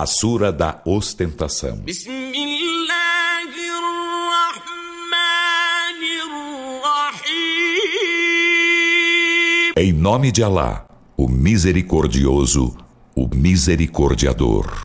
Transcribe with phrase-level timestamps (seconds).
[0.00, 1.84] A Sura da Ostentação.
[9.76, 10.86] Em nome de Alá,
[11.18, 12.74] o Misericordioso,
[13.14, 14.80] o Misericordiador.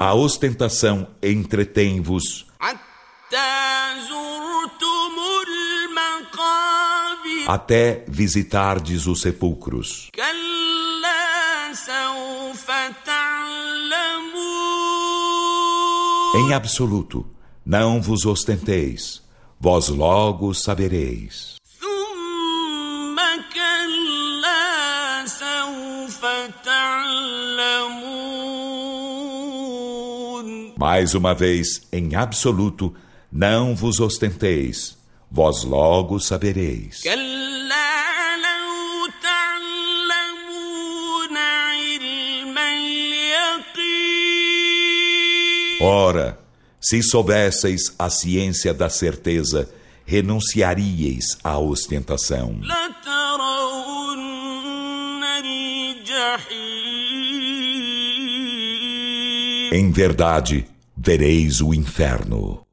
[0.00, 2.46] A ostentação entretém-vos.
[7.46, 10.10] até visitardes os sepulcros.
[16.34, 17.26] Em absoluto,
[17.64, 19.22] não vos ostenteis,
[19.60, 21.56] vós logo sabereis.
[30.78, 32.94] Mais uma vez, em absoluto,
[33.30, 35.01] não vos ostenteis
[35.32, 37.02] vós logo sabereis.
[45.80, 46.38] Ora,
[46.78, 49.72] se soubesseis a ciência da certeza,
[50.04, 52.60] renunciaríeis à ostentação.
[59.72, 62.66] Em verdade, vereis o inferno.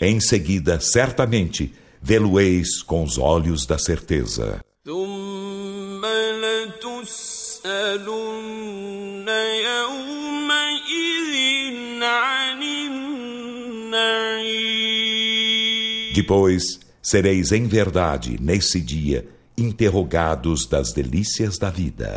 [0.00, 4.60] Em seguida, certamente, vê-lo-eis com os olhos da certeza.
[16.14, 22.14] Depois sereis em verdade, nesse dia, interrogados das delícias da vida.